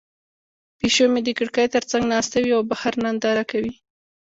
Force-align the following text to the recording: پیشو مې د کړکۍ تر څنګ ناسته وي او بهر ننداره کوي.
پیشو 0.79 1.05
مې 1.13 1.21
د 1.25 1.29
کړکۍ 1.37 1.67
تر 1.75 1.83
څنګ 1.91 2.03
ناسته 2.13 2.37
وي 2.39 2.51
او 2.57 2.63
بهر 2.71 2.93
ننداره 3.03 3.43
کوي. 3.51 3.73